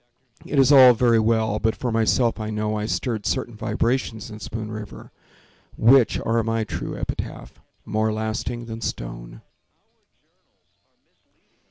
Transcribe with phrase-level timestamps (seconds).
[0.47, 4.39] It is all very well, but for myself I know I stirred certain vibrations in
[4.39, 5.11] Spoon River
[5.77, 9.41] Which are my true epitaph, more lasting than stone.